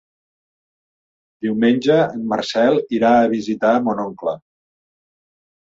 Diumenge 1.47 1.99
en 2.15 2.25
Marcel 2.33 2.79
irà 3.01 3.13
a 3.21 3.29
visitar 3.37 3.77
mon 3.91 4.05
oncle. 4.09 4.37